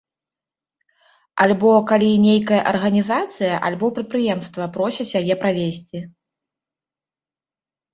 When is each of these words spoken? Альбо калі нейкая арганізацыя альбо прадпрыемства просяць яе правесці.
Альбо 1.45 1.73
калі 1.91 2.07
нейкая 2.25 2.61
арганізацыя 2.73 3.53
альбо 3.71 3.85
прадпрыемства 4.01 4.63
просяць 4.81 5.11
яе 5.25 5.35
правесці. 5.47 5.99